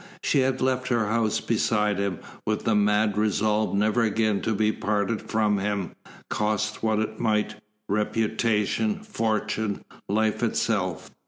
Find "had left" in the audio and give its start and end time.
0.39-0.87